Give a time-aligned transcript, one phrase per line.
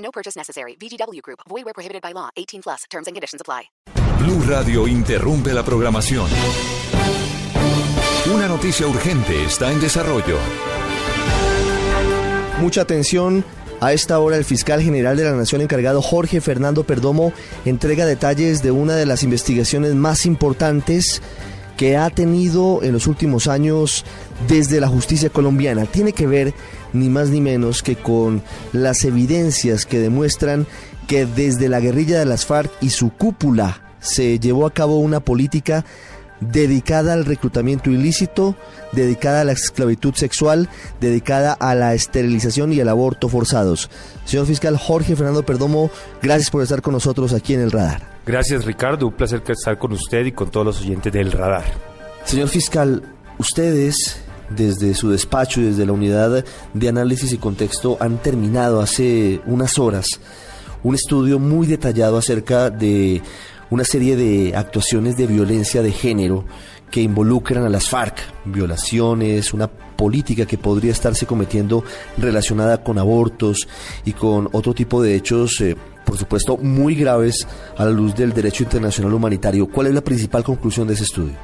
[0.00, 0.76] No purchase necessary.
[0.76, 1.40] VGW Group.
[1.48, 2.28] Void where prohibited by law.
[2.36, 2.84] 18 plus.
[2.90, 3.70] Terms and conditions apply.
[4.18, 6.28] Blue Radio interrumpe la programación.
[8.34, 10.38] Una noticia urgente está en desarrollo.
[12.60, 13.44] Mucha atención.
[13.80, 17.32] A esta hora el fiscal general de la Nación encargado Jorge Fernando Perdomo
[17.64, 21.22] entrega detalles de una de las investigaciones más importantes
[21.80, 24.04] que ha tenido en los últimos años
[24.48, 25.86] desde la justicia colombiana.
[25.86, 26.52] Tiene que ver
[26.92, 28.42] ni más ni menos que con
[28.74, 30.66] las evidencias que demuestran
[31.06, 35.20] que desde la guerrilla de las FARC y su cúpula se llevó a cabo una
[35.20, 35.86] política
[36.40, 38.56] dedicada al reclutamiento ilícito,
[38.92, 40.68] dedicada a la esclavitud sexual,
[41.00, 43.90] dedicada a la esterilización y al aborto forzados.
[44.24, 45.90] Señor fiscal Jorge Fernando Perdomo,
[46.22, 48.02] gracias por estar con nosotros aquí en el radar.
[48.26, 51.64] Gracias Ricardo, un placer estar con usted y con todos los oyentes del radar.
[52.24, 53.02] Señor fiscal,
[53.38, 59.40] ustedes desde su despacho y desde la unidad de análisis y contexto han terminado hace
[59.46, 60.20] unas horas
[60.82, 63.22] un estudio muy detallado acerca de
[63.70, 66.44] una serie de actuaciones de violencia de género
[66.90, 71.84] que involucran a las FARC, violaciones, una política que podría estarse cometiendo
[72.18, 73.68] relacionada con abortos
[74.04, 77.46] y con otro tipo de hechos, eh, por supuesto, muy graves
[77.76, 79.68] a la luz del derecho internacional humanitario.
[79.68, 81.34] ¿Cuál es la principal conclusión de ese estudio?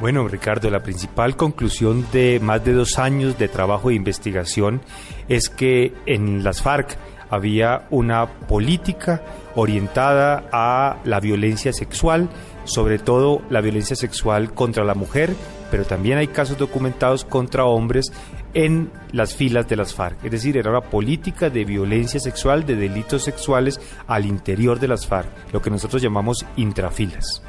[0.00, 4.80] Bueno, Ricardo, la principal conclusión de más de dos años de trabajo e investigación
[5.28, 6.96] es que en las FARC
[7.30, 9.22] había una política
[9.58, 12.28] orientada a la violencia sexual,
[12.62, 15.34] sobre todo la violencia sexual contra la mujer,
[15.72, 18.12] pero también hay casos documentados contra hombres
[18.54, 20.24] en las filas de las FARC.
[20.24, 25.08] Es decir, era una política de violencia sexual, de delitos sexuales al interior de las
[25.08, 27.42] FARC, lo que nosotros llamamos intrafilas.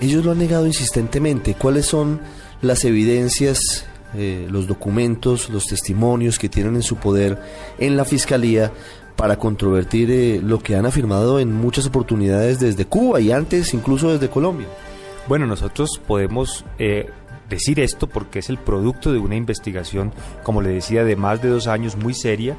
[0.00, 1.54] Ellos lo han negado insistentemente.
[1.54, 2.20] ¿Cuáles son
[2.60, 7.40] las evidencias, eh, los documentos, los testimonios que tienen en su poder
[7.78, 8.72] en la Fiscalía
[9.16, 14.12] para controvertir eh, lo que han afirmado en muchas oportunidades desde Cuba y antes incluso
[14.12, 14.68] desde Colombia?
[15.26, 17.10] Bueno, nosotros podemos eh,
[17.48, 20.12] decir esto porque es el producto de una investigación,
[20.42, 22.56] como le decía, de más de dos años muy seria,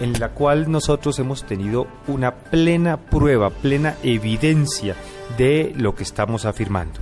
[0.00, 4.94] en la cual nosotros hemos tenido una plena prueba, plena evidencia
[5.36, 7.00] de lo que estamos afirmando.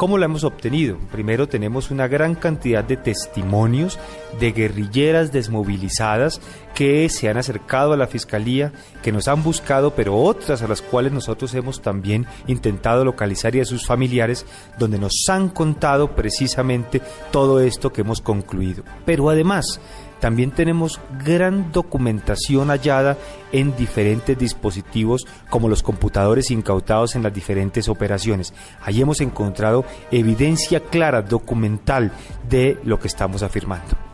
[0.00, 0.96] ¿Cómo lo hemos obtenido?
[1.12, 3.98] Primero tenemos una gran cantidad de testimonios
[4.40, 6.40] de guerrilleras desmovilizadas
[6.74, 8.72] que se han acercado a la fiscalía,
[9.02, 13.60] que nos han buscado, pero otras a las cuales nosotros hemos también intentado localizar y
[13.60, 14.46] a sus familiares,
[14.78, 18.82] donde nos han contado precisamente todo esto que hemos concluido.
[19.04, 19.82] Pero además,
[20.20, 23.16] también tenemos gran documentación hallada
[23.52, 28.52] en diferentes dispositivos como los computadores incautados en las diferentes operaciones.
[28.82, 32.12] Allí hemos encontrado evidencia clara, documental
[32.48, 34.09] de lo que estamos afirmando.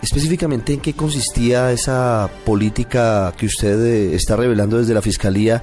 [0.00, 5.60] Específicamente, ¿en qué consistía esa política que usted eh, está revelando desde la Fiscalía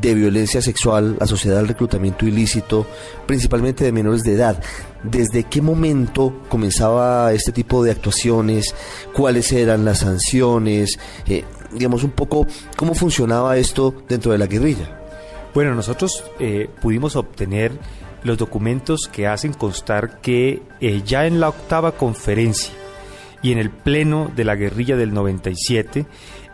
[0.00, 2.84] de violencia sexual asociada al reclutamiento ilícito,
[3.26, 4.60] principalmente de menores de edad?
[5.04, 8.74] ¿Desde qué momento comenzaba este tipo de actuaciones?
[9.12, 10.98] ¿Cuáles eran las sanciones?
[11.28, 12.44] Eh, digamos un poco,
[12.76, 15.00] ¿cómo funcionaba esto dentro de la guerrilla?
[15.54, 17.70] Bueno, nosotros eh, pudimos obtener
[18.24, 20.60] los documentos que hacen constar que
[21.04, 22.74] ya en la octava conferencia,
[23.46, 26.04] y en el pleno de la guerrilla del 97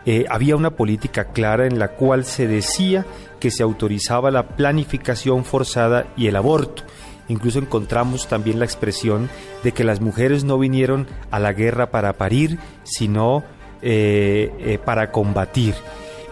[0.05, 3.03] eh, había una política clara en la cual se decía
[3.39, 6.83] que se autorizaba la planificación forzada y el aborto.
[7.29, 9.27] Incluso encontramos también la expresión
[9.63, 13.43] de que las mujeres no vinieron a la guerra para parir, sino
[13.81, 15.73] eh, eh, para combatir.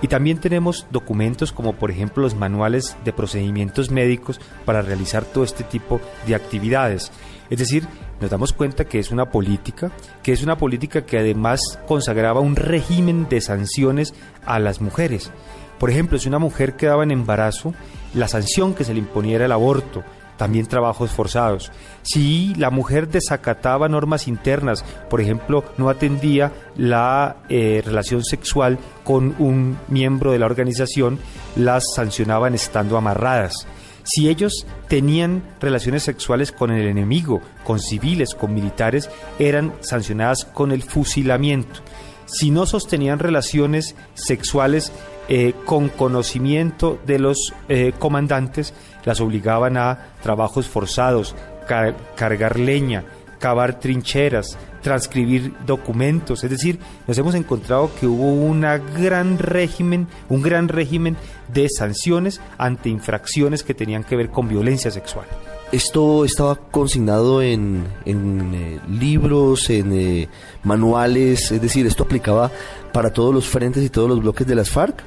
[0.04, 5.44] Y también tenemos documentos como por ejemplo los manuales de procedimientos médicos para realizar todo
[5.44, 7.12] este tipo de actividades.
[7.52, 7.86] Es decir,
[8.22, 9.92] nos damos cuenta que es una política,
[10.24, 14.14] que es una política que además consagraba un régimen de sanciones
[14.46, 15.32] a las mujeres.
[15.78, 17.74] Por ejemplo, si una mujer quedaba en embarazo,
[18.14, 20.02] la sanción que se le imponía era el aborto,
[20.38, 21.74] también trabajos forzados.
[22.04, 29.36] Si la mujer desacataba normas internas, por ejemplo, no atendía la eh, relación sexual con
[29.40, 31.20] un miembro de la organización,
[31.58, 33.68] las sancionaban estando amarradas.
[34.04, 39.10] Si ellos tenían relaciones sexuales con el enemigo, con civiles, con militares,
[39.40, 41.82] eran sancionadas con el fusilamiento.
[42.26, 44.92] Si no sostenían relaciones sexuales
[45.28, 48.74] eh, con conocimiento de los eh, comandantes,
[49.06, 51.36] las obligaban a trabajos forzados,
[51.68, 53.04] car- cargar leña,
[53.40, 56.44] cavar trincheras, transcribir documentos.
[56.44, 61.16] Es decir, nos hemos encontrado que hubo una gran régimen, un gran régimen
[61.54, 65.26] de sanciones ante infracciones que tenían que ver con violencia sexual.
[65.72, 70.30] Esto estaba consignado en, en, eh, libros, en eh,
[70.64, 72.52] manuales, es decir, esto aplicaba
[72.92, 75.02] para todos los frentes y todos los bloques de las FARC.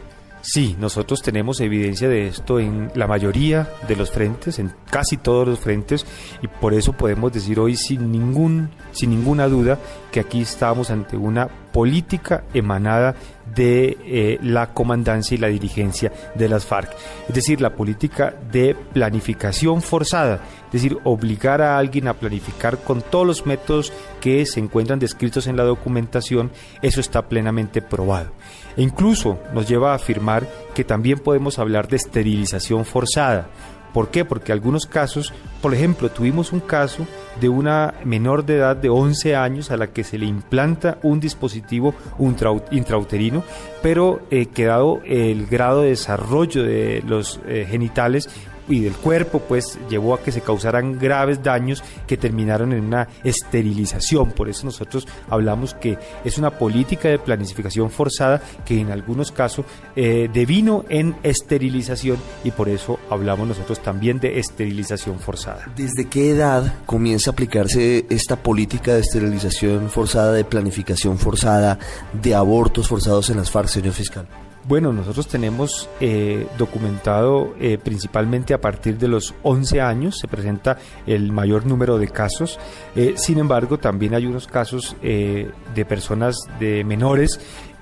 [0.46, 5.48] Sí, nosotros tenemos evidencia de esto en la mayoría de los frentes, en casi todos
[5.48, 6.04] los frentes,
[6.42, 9.78] y por eso podemos decir hoy sin ningún, sin ninguna duda
[10.12, 13.14] que aquí estamos ante una política emanada
[13.54, 16.94] de eh, la comandancia y la dirigencia de las FARC.
[17.28, 23.02] Es decir, la política de planificación forzada, es decir, obligar a alguien a planificar con
[23.02, 26.50] todos los métodos que se encuentran descritos en la documentación,
[26.82, 28.32] eso está plenamente probado.
[28.76, 33.48] E incluso nos lleva a afirmar que también podemos hablar de esterilización forzada.
[33.94, 34.24] ¿Por qué?
[34.26, 35.32] Porque algunos casos,
[35.62, 37.06] por ejemplo, tuvimos un caso
[37.40, 41.20] de una menor de edad de 11 años a la que se le implanta un
[41.20, 43.42] dispositivo intrau- intrauterino,
[43.82, 48.28] pero eh, que dado el grado de desarrollo de los eh, genitales
[48.68, 53.08] y del cuerpo, pues llevó a que se causaran graves daños que terminaron en una
[53.22, 54.32] esterilización.
[54.32, 59.66] Por eso nosotros hablamos que es una política de planificación forzada que en algunos casos
[59.96, 65.66] eh, devino en esterilización y por eso hablamos nosotros también de esterilización forzada.
[65.76, 71.78] ¿Desde qué edad comienza a aplicarse esta política de esterilización forzada, de planificación forzada,
[72.12, 74.26] de abortos forzados en las FARC, señor fiscal?
[74.66, 80.78] Bueno, nosotros tenemos eh, documentado eh, principalmente a partir de los 11 años, se presenta
[81.06, 82.58] el mayor número de casos.
[82.96, 87.40] Eh, sin embargo, también hay unos casos eh, de personas de menores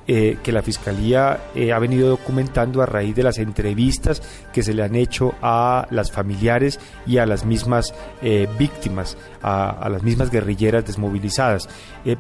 [0.09, 4.21] eh, que la Fiscalía eh, ha venido documentando a raíz de las entrevistas
[4.53, 9.71] que se le han hecho a las familiares y a las mismas eh, víctimas, a,
[9.71, 11.69] a las mismas guerrilleras desmovilizadas.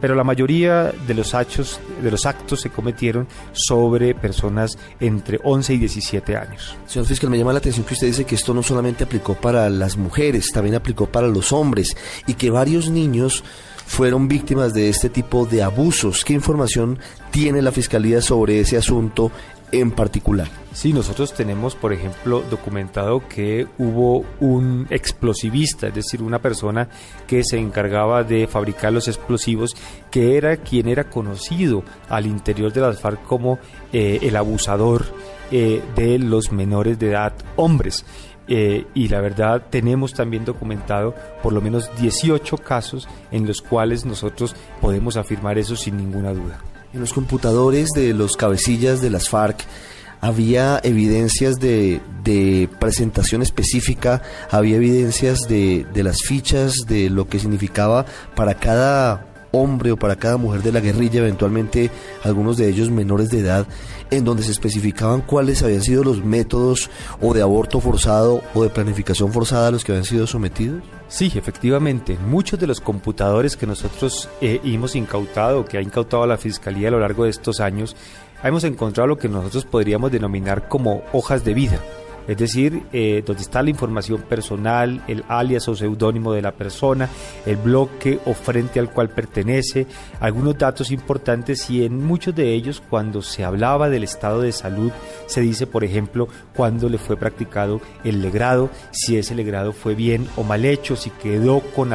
[0.01, 5.75] Pero la mayoría de los, hechos, de los actos se cometieron sobre personas entre 11
[5.75, 6.77] y 17 años.
[6.87, 9.69] Señor fiscal, me llama la atención que usted dice que esto no solamente aplicó para
[9.69, 11.97] las mujeres, también aplicó para los hombres
[12.29, 13.43] y que varios niños
[13.87, 16.25] fueron víctimas de este tipo de abusos.
[16.25, 16.99] ¿Qué información
[17.31, 19.31] tiene la Fiscalía sobre ese asunto
[19.71, 20.49] en particular?
[20.73, 26.89] Sí, nosotros tenemos, por ejemplo, documentado que hubo un explosivista, es decir, una persona
[27.27, 29.77] que se encargaba de fabricar los explosivos,
[30.11, 33.59] que era quien era conocido al interior de las FARC como
[33.93, 35.05] eh, el abusador
[35.51, 38.07] eh, de los menores de edad hombres.
[38.55, 44.05] Eh, y la verdad tenemos también documentado por lo menos 18 casos en los cuales
[44.05, 46.61] nosotros podemos afirmar eso sin ninguna duda.
[46.93, 49.65] En los computadores de los cabecillas de las FARC
[50.21, 54.21] había evidencias de, presentación específica,
[54.51, 60.17] había evidencias de, de las fichas, de lo que significaba para cada hombre o para
[60.17, 61.91] cada mujer de la guerrilla, eventualmente
[62.25, 63.67] algunos de ellos menores de edad,
[64.11, 66.91] en donde se especificaban cuáles habían sido los métodos
[67.21, 70.83] o de aborto forzado o de planificación forzada a los que habían sido sometidos?
[71.09, 76.39] Sí, efectivamente, muchos de los computadores que nosotros eh, hemos incautado, que ha incautado la
[76.39, 77.95] Fiscalía a lo largo de estos años,
[78.43, 81.81] hemos encontrado lo que nosotros podríamos denominar como hojas de vida.
[82.29, 87.09] Es decir, eh, donde está la información personal, el alias o seudónimo de la persona,
[87.47, 89.87] el bloque o frente al cual pertenece,
[90.21, 94.93] algunos datos importantes y en muchos de ellos cuando se hablaba del estado de salud
[95.27, 100.29] se dice, por ejemplo, cuándo le fue practicado el legrado, si ese legrado fue bien
[100.37, 101.93] o mal hecho, si quedó con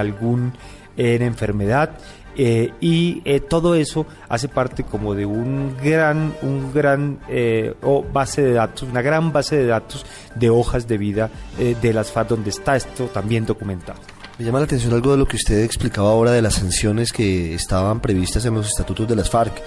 [0.97, 1.91] alguna enfermedad.
[2.39, 8.03] Eh, y eh, todo eso hace parte como de un gran, un gran eh, o
[8.03, 12.29] base de datos, una gran base de datos de hojas de vida de las FARC
[12.29, 13.99] donde está esto también documentado.
[14.37, 17.55] Me llama la atención algo de lo que usted explicaba ahora de las sanciones que
[17.55, 19.59] estaban previstas en los estatutos de las FARC.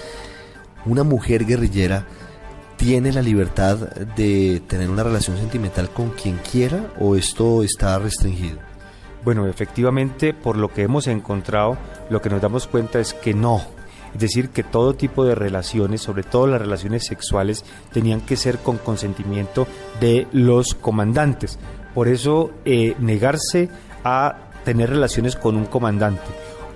[0.87, 2.07] Una mujer guerrillera
[2.77, 3.79] tiene la libertad
[4.17, 8.70] de tener una relación sentimental con quien quiera o esto está restringido?
[9.25, 11.77] Bueno, efectivamente, por lo que hemos encontrado,
[12.09, 13.61] lo que nos damos cuenta es que no.
[14.15, 18.59] Es decir, que todo tipo de relaciones, sobre todo las relaciones sexuales, tenían que ser
[18.59, 19.67] con consentimiento
[20.00, 21.59] de los comandantes.
[21.95, 23.69] Por eso, eh, negarse
[24.05, 26.23] a tener relaciones con un comandante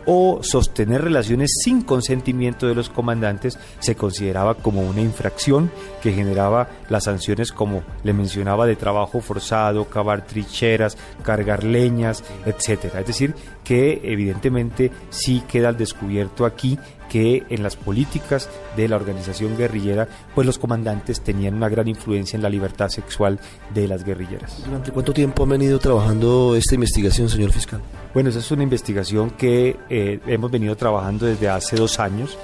[0.06, 5.70] o sostener relaciones sin consentimiento de los comandantes se consideraba como una infracción
[6.02, 13.00] que generaba las sanciones como le mencionaba de trabajo forzado, cavar trincheras, cargar leñas, etcétera.
[13.00, 16.78] Es decir, que evidentemente sí queda al descubierto aquí
[17.14, 22.36] que en las políticas de la organización guerrillera, pues los comandantes tenían una gran influencia
[22.36, 23.38] en la libertad sexual
[23.72, 24.64] de las guerrilleras.
[24.64, 27.80] ¿Durante cuánto tiempo han venido trabajando esta investigación, señor fiscal?
[28.12, 32.36] Bueno, esa es una investigación que eh, hemos venido trabajando desde hace dos años.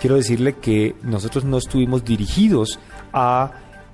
[0.00, 2.80] Quiero decirle que nosotros no estuvimos dirigidos
[3.12, 3.52] a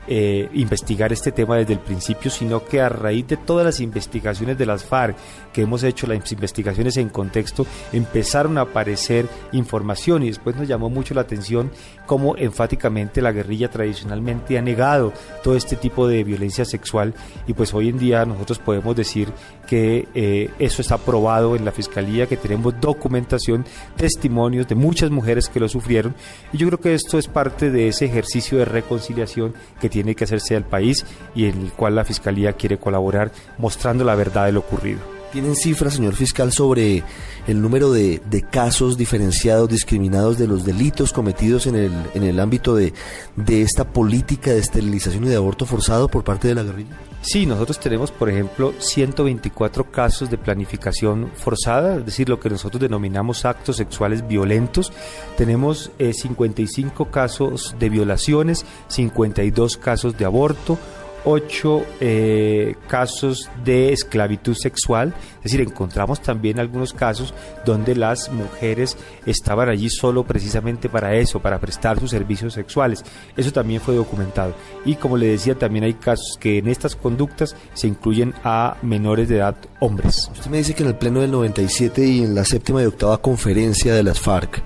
[0.09, 4.59] eh, investigar este tema desde el principio, sino que a raíz de todas las investigaciones
[4.59, 5.17] de las FARC
[5.53, 10.91] que hemos hecho, las investigaciones en contexto, empezaron a aparecer información y después nos llamó
[10.91, 11.71] mucho la atención
[12.07, 17.15] cómo enfáticamente la guerrilla tradicionalmente ha negado todo este tipo de violencia sexual
[17.47, 19.29] y pues hoy en día nosotros podemos decir
[19.67, 23.65] que eh, eso está probado en la fiscalía, que tenemos documentación,
[23.97, 26.15] testimonios de muchas mujeres que lo sufrieron
[26.53, 30.25] y yo creo que esto es parte de ese ejercicio de reconciliación que tiene que
[30.25, 34.53] hacerse al país y en el cual la Fiscalía quiere colaborar mostrando la verdad de
[34.53, 35.01] lo ocurrido.
[35.33, 37.03] ¿Tienen cifras, señor fiscal, sobre
[37.47, 42.41] el número de, de, casos diferenciados, discriminados de los delitos cometidos en el, en el
[42.41, 42.93] ámbito de,
[43.37, 46.97] de esta política de esterilización y de aborto forzado por parte de la guerrilla?
[47.23, 52.81] Sí, nosotros tenemos, por ejemplo, 124 casos de planificación forzada, es decir, lo que nosotros
[52.81, 54.93] denominamos actos sexuales violentos.
[55.37, 60.79] Tenemos eh, 55 casos de violaciones, 52 casos de aborto,
[61.25, 68.97] ocho eh, casos de esclavitud sexual, es decir, encontramos también algunos casos donde las mujeres
[69.27, 73.05] estaban allí solo precisamente para eso, para prestar sus servicios sexuales.
[73.37, 74.55] Eso también fue documentado.
[74.85, 79.29] Y como le decía, también hay casos que en estas conductas se incluyen a menores
[79.29, 80.31] de edad hombres.
[80.33, 83.19] Usted me dice que en el pleno del 97 y en la séptima y octava
[83.19, 84.63] conferencia de las FARC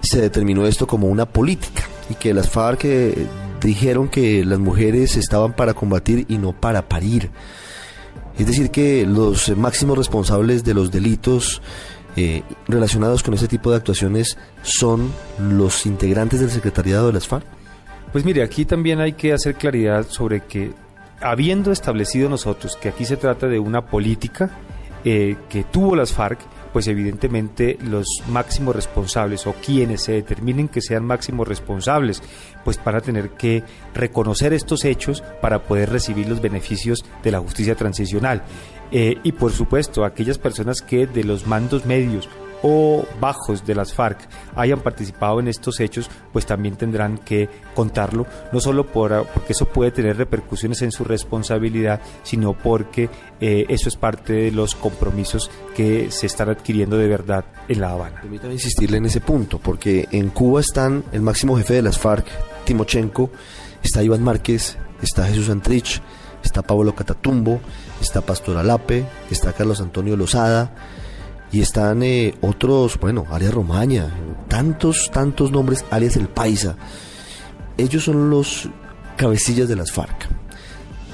[0.00, 3.26] se determinó esto como una política y que las FARC eh,
[3.60, 7.30] dijeron que las mujeres estaban para combatir y no para parir.
[8.38, 11.60] Es decir, que los máximos responsables de los delitos
[12.16, 17.44] eh, relacionados con este tipo de actuaciones son los integrantes del secretariado de las FARC.
[18.12, 20.72] Pues mire, aquí también hay que hacer claridad sobre que,
[21.20, 24.50] habiendo establecido nosotros que aquí se trata de una política
[25.04, 26.38] eh, que tuvo las FARC,
[26.72, 32.22] pues evidentemente los máximos responsables o quienes se determinen que sean máximos responsables,
[32.64, 33.62] pues van a tener que
[33.94, 38.42] reconocer estos hechos para poder recibir los beneficios de la justicia transicional.
[38.90, 42.28] Eh, y por supuesto, aquellas personas que de los mandos medios
[42.62, 44.18] o bajos de las FARC
[44.56, 49.66] hayan participado en estos hechos, pues también tendrán que contarlo, no solo por, porque eso
[49.66, 53.08] puede tener repercusiones en su responsabilidad, sino porque
[53.40, 57.90] eh, eso es parte de los compromisos que se están adquiriendo de verdad en La
[57.90, 58.20] Habana.
[58.20, 62.26] Permítame insistirle en ese punto, porque en Cuba están el máximo jefe de las FARC,
[62.64, 63.30] Timochenko,
[63.82, 66.02] está Iván Márquez, está Jesús Antrich,
[66.42, 67.60] está Pablo Catatumbo,
[68.00, 70.72] está Pastor Alape, está Carlos Antonio Lozada,
[71.50, 74.12] y están eh, otros, bueno, Arias Romaña,
[74.48, 76.76] tantos, tantos nombres, alias el Paisa.
[77.76, 78.68] Ellos son los
[79.16, 80.28] cabecillas de las FARC.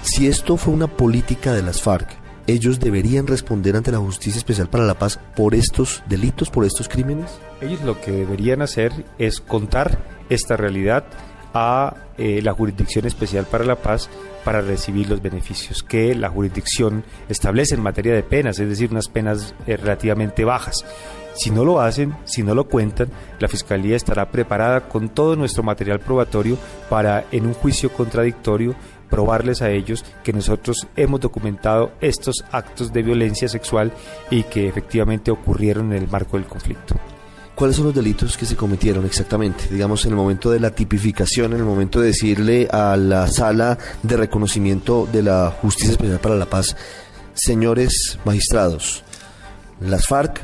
[0.02, 2.08] Si esto fue una política de las FARC,
[2.46, 6.88] ellos deberían responder ante la Justicia Especial para la Paz por estos delitos, por estos
[6.88, 7.30] crímenes.
[7.60, 11.04] Ellos lo que deberían hacer es contar esta realidad
[11.54, 14.10] a eh, la Jurisdicción Especial para la Paz
[14.44, 19.08] para recibir los beneficios que la jurisdicción establece en materia de penas, es decir, unas
[19.08, 20.84] penas eh, relativamente bajas.
[21.34, 23.08] Si no lo hacen, si no lo cuentan,
[23.40, 26.58] la Fiscalía estará preparada con todo nuestro material probatorio
[26.88, 28.76] para, en un juicio contradictorio,
[29.10, 33.92] probarles a ellos que nosotros hemos documentado estos actos de violencia sexual
[34.30, 36.94] y que efectivamente ocurrieron en el marco del conflicto.
[37.54, 39.68] ¿Cuáles son los delitos que se cometieron exactamente?
[39.70, 43.78] Digamos, en el momento de la tipificación, en el momento de decirle a la sala
[44.02, 46.76] de reconocimiento de la Justicia Especial para la Paz,
[47.32, 49.04] señores magistrados,
[49.80, 50.40] las FARC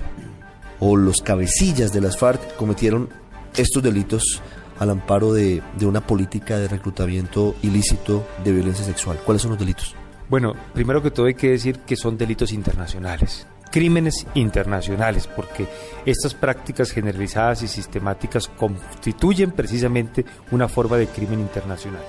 [0.78, 3.08] o los cabecillas de las FARC cometieron
[3.56, 4.40] estos delitos
[4.78, 9.18] al amparo de, una política de reclutamiento ilícito de violencia sexual.
[9.24, 9.96] ¿Cuáles son los delitos?
[10.28, 15.66] Bueno, primero que todo hay que decir que son delitos internacionales crímenes internacionales, porque
[16.04, 22.02] estas prácticas generalizadas y sistemáticas constituyen precisamente una forma de crimen internacional.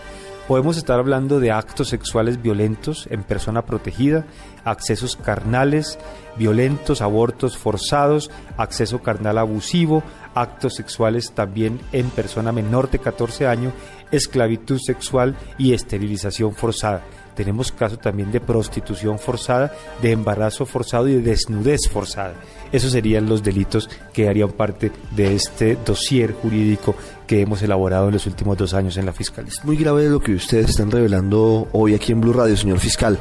[0.47, 4.25] Podemos estar hablando de actos sexuales violentos en persona protegida,
[4.65, 5.97] accesos carnales
[6.37, 10.03] violentos, abortos forzados, acceso carnal abusivo,
[10.35, 13.73] actos sexuales también en persona menor de 14 años,
[14.11, 17.03] esclavitud sexual y esterilización forzada
[17.35, 22.33] tenemos casos también de prostitución forzada, de embarazo forzado y de desnudez forzada.
[22.71, 26.95] Esos serían los delitos que harían parte de este dossier jurídico
[27.27, 29.53] que hemos elaborado en los últimos dos años en la Fiscalía.
[29.63, 33.17] Muy grave lo que ustedes están revelando hoy aquí en Blue Radio, señor fiscal.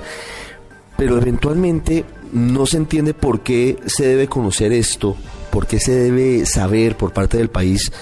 [0.96, 5.16] Pero eventualmente no se entiende por qué se debe conocer esto
[5.50, 7.92] ¿Por qué se debe saber por parte del país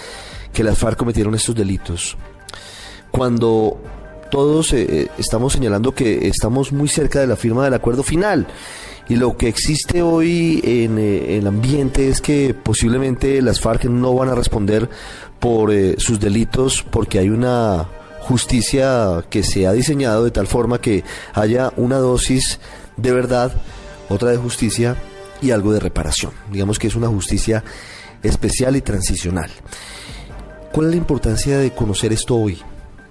[0.52, 2.16] que las FARC cometieron estos delitos?
[3.10, 3.80] Cuando
[4.30, 8.46] todos eh, estamos señalando que estamos muy cerca de la firma del acuerdo final.
[9.08, 14.14] Y lo que existe hoy en eh, el ambiente es que posiblemente las FARC no
[14.14, 14.90] van a responder
[15.40, 17.88] por eh, sus delitos porque hay una
[18.20, 22.60] justicia que se ha diseñado de tal forma que haya una dosis
[22.98, 23.52] de verdad,
[24.10, 24.96] otra de justicia
[25.40, 26.32] y algo de reparación.
[26.50, 27.62] Digamos que es una justicia
[28.22, 29.50] especial y transicional.
[30.72, 32.58] ¿Cuál es la importancia de conocer esto hoy?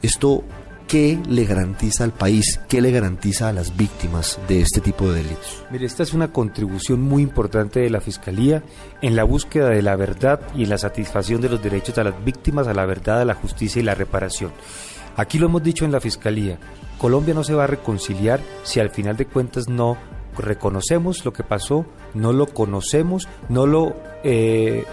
[0.01, 0.43] Esto
[0.87, 2.59] ¿qué le garantiza al país?
[2.69, 5.65] ¿Qué le garantiza a las víctimas de este tipo de delitos?
[5.69, 8.63] Mire, esta es una contribución muy importante de la Fiscalía
[9.01, 12.23] en la búsqueda de la verdad y en la satisfacción de los derechos de las
[12.23, 14.51] víctimas, a la verdad, a la justicia y la reparación.
[15.17, 16.59] Aquí lo hemos dicho en la Fiscalía,
[16.97, 19.97] Colombia no se va a reconciliar si al final de cuentas no
[20.37, 24.83] reconocemos lo que pasó, no lo conocemos, no lo eh,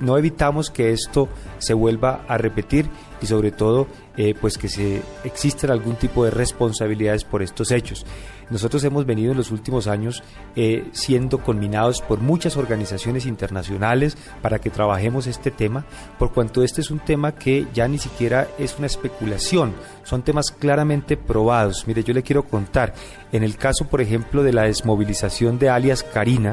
[0.00, 2.88] no evitamos que esto se vuelva a repetir
[3.20, 8.04] y sobre todo eh, pues que se existen algún tipo de responsabilidades por estos hechos.
[8.50, 10.22] Nosotros hemos venido en los últimos años
[10.56, 15.84] eh, siendo conminados por muchas organizaciones internacionales para que trabajemos este tema,
[16.18, 19.74] por cuanto este es un tema que ya ni siquiera es una especulación,
[20.04, 21.86] son temas claramente probados.
[21.86, 22.94] Mire, yo le quiero contar,
[23.32, 26.47] en el caso, por ejemplo, de la desmovilización de alias Karina,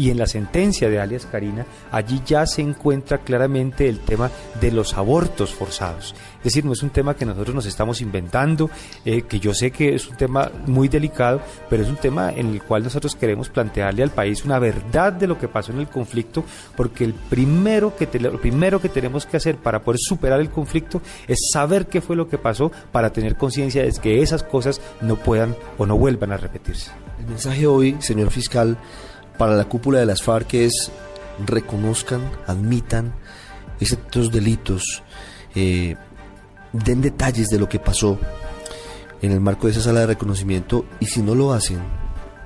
[0.00, 4.72] y en la sentencia de alias Karina, allí ya se encuentra claramente el tema de
[4.72, 6.14] los abortos forzados.
[6.38, 8.70] Es decir, no es un tema que nosotros nos estamos inventando,
[9.04, 12.46] eh, que yo sé que es un tema muy delicado, pero es un tema en
[12.46, 15.88] el cual nosotros queremos plantearle al país una verdad de lo que pasó en el
[15.88, 16.44] conflicto,
[16.76, 21.02] porque el primero que lo primero que tenemos que hacer para poder superar el conflicto
[21.28, 25.16] es saber qué fue lo que pasó para tener conciencia de que esas cosas no
[25.16, 26.90] puedan o no vuelvan a repetirse.
[27.18, 28.78] El mensaje hoy, señor fiscal,
[29.40, 30.92] para la cúpula de las FARC es
[31.46, 33.14] reconozcan, admitan
[33.80, 35.02] estos delitos,
[35.54, 35.96] eh,
[36.74, 38.18] den detalles de lo que pasó
[39.22, 41.78] en el marco de esa sala de reconocimiento y si no lo hacen,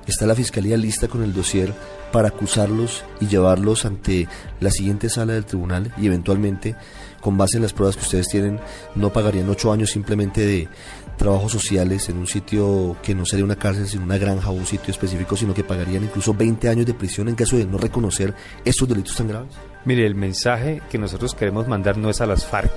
[0.07, 1.73] está la fiscalía lista con el dossier
[2.15, 4.29] para acusarlos y llevarlos ante
[4.61, 6.73] la siguiente sala del tribunal y eventualmente,
[7.19, 8.57] con base en las pruebas que ustedes tienen,
[8.95, 10.69] no pagarían ocho años simplemente de,
[11.17, 14.65] trabajos sociales en un sitio que no sería una cárcel, sino una granja o un
[14.65, 18.33] sitio específico, sino que pagarían incluso 20 años de prisión en caso de no reconocer
[18.63, 19.53] estos delitos tan graves?
[19.83, 22.71] Mire, el mensaje que nosotros queremos mandar no es a las FARC,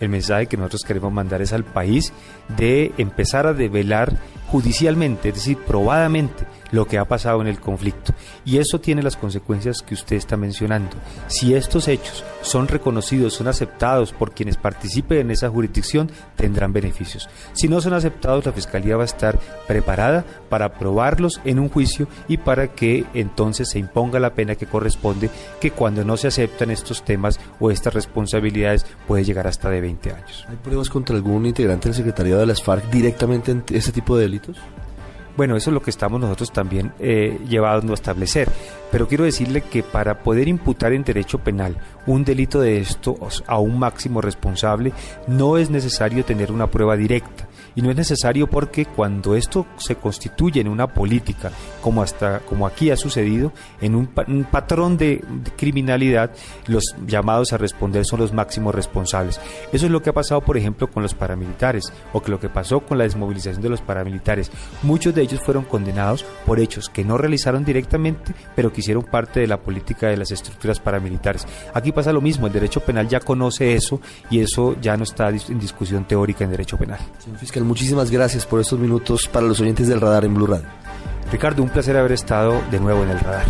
[0.00, 2.12] el mensaje que nosotros queremos mandar es al país
[2.56, 4.18] de empezar a develar
[4.50, 8.12] judicialmente, es decir, probadamente, lo que ha pasado en el conflicto.
[8.44, 10.96] Y eso tiene las consecuencias que usted está mencionando.
[11.28, 17.28] Si estos hechos son reconocidos, son aceptados por quienes participen en esa jurisdicción, tendrán beneficios.
[17.52, 22.08] Si no son aceptados, la Fiscalía va a estar preparada para aprobarlos en un juicio
[22.28, 26.70] y para que entonces se imponga la pena que corresponde, que cuando no se aceptan
[26.70, 30.46] estos temas o estas responsabilidades puede llegar hasta de 20 años.
[30.48, 34.22] ¿Hay pruebas contra algún integrante del secretariado de las FARC directamente en este tipo de
[34.22, 34.56] delitos?
[35.40, 38.50] Bueno, eso es lo que estamos nosotros también eh, llevados a establecer.
[38.92, 43.58] Pero quiero decirle que para poder imputar en derecho penal un delito de esto a
[43.58, 44.92] un máximo responsable,
[45.26, 49.96] no es necesario tener una prueba directa y no es necesario porque cuando esto se
[49.96, 54.06] constituye en una política, como hasta como aquí ha sucedido, en un,
[54.50, 55.24] patrón de,
[55.56, 56.30] criminalidad,
[56.66, 59.40] los llamados a responder son los máximos responsables.
[59.72, 62.48] Eso es lo que ha pasado, por ejemplo, con los paramilitares o que lo que
[62.48, 64.50] pasó con la desmovilización de los paramilitares.
[64.82, 69.40] Muchos de ellos fueron condenados por hechos que no realizaron directamente, pero que hicieron parte
[69.40, 71.46] de la política de las estructuras paramilitares.
[71.74, 75.28] Aquí pasa lo mismo, el derecho penal ya conoce eso y eso ya no está
[75.28, 77.00] en discusión teórica en derecho penal
[77.64, 80.66] muchísimas gracias por estos minutos para los oyentes del radar en Blue Radio.
[81.32, 83.46] Ricardo, un placer haber estado de nuevo en el radar.